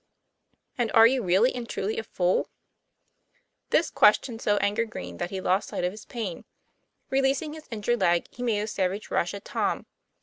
And 0.79 0.91
are 0.95 1.05
you 1.05 1.21
really 1.21 1.53
and 1.53 1.69
truly 1.69 1.99
a 1.99 2.03
fool?" 2.03 2.49
This 3.69 3.91
question 3.91 4.39
so 4.39 4.57
angered 4.57 4.89
Green 4.89 5.17
that 5.17 5.29
he 5.29 5.39
lost 5.39 5.67
sight 5.69 5.83
of 5.83 5.91
his 5.91 6.05
pain. 6.05 6.43
Releasing 7.11 7.53
his 7.53 7.67
injured 7.69 7.99
leg, 8.01 8.25
he 8.31 8.41
made 8.41 8.61
a 8.61 8.65
savage 8.67 9.11
rush 9.11 9.35
at 9.35 9.45
Tom. 9.45 9.85